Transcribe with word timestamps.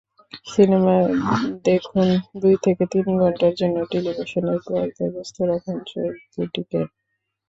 Cinema 0.47 0.95
দেখুনদুই 1.65 2.57
থেকে 2.65 2.83
তিন 2.93 3.05
ঘণ্টার 3.19 3.53
জন্য 3.59 3.77
টেলিভিশনের 3.91 4.59
পর্দায় 4.65 5.11
ব্যস্ত 5.13 5.37
রাখুন 5.49 5.77
চোখ 5.89 6.11
দুটিকে। 6.33 6.79